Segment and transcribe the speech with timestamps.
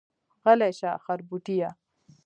[0.43, 1.69] غلی شه خربوټيه.